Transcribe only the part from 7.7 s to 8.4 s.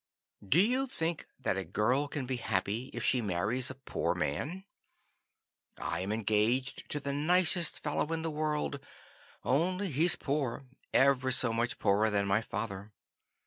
fellow in the